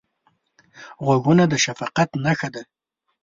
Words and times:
غوږونه 1.05 1.43
د 1.51 1.53
شفقت 1.63 2.09
نښه 2.23 2.49
ده 2.53 2.61